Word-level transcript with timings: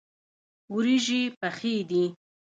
وریژې 0.73 1.21
پخې 1.39 1.75
دي. 1.89 2.03